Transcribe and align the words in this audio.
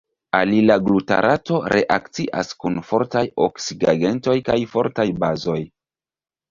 Alila 0.35 0.77
glutarato 0.87 1.59
reakcias 1.73 2.51
kun 2.65 2.81
fortaj 2.89 3.25
oksidigagentoj 3.49 4.39
kaj 4.51 4.61
fortaj 4.75 5.11
bazoj. 5.25 5.63